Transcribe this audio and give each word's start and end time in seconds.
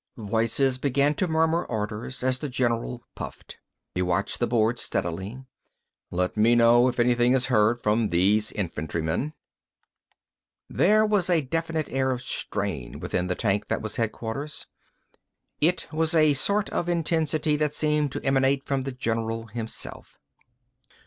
Voices 0.17 0.79
began 0.79 1.13
to 1.13 1.27
murmur 1.27 1.63
orders 1.63 2.23
as 2.23 2.39
the 2.39 2.49
general 2.49 3.03
puffed. 3.13 3.57
He 3.93 4.01
watched 4.01 4.39
the 4.39 4.47
board 4.47 4.79
steadily. 4.79 5.45
"Let 6.09 6.35
me 6.35 6.55
know 6.55 6.87
if 6.87 6.99
anything 6.99 7.33
is 7.33 7.45
heard 7.53 7.79
from 7.83 8.09
these 8.09 8.51
infantrymen...." 8.51 9.33
There 10.67 11.05
was 11.05 11.29
a 11.29 11.41
definite 11.41 11.91
air 11.91 12.09
of 12.09 12.23
strain 12.23 12.99
within 12.99 13.27
the 13.27 13.35
tank 13.35 13.67
that 13.67 13.83
was 13.83 13.97
headquarters. 13.97 14.65
It 15.59 15.87
was 15.93 16.15
a 16.15 16.33
sort 16.33 16.71
of 16.71 16.87
tensity 17.03 17.55
that 17.57 17.75
seemed 17.75 18.11
to 18.13 18.25
emanate 18.25 18.63
from 18.63 18.81
the 18.85 18.91
general 18.91 19.45
himself. 19.49 20.17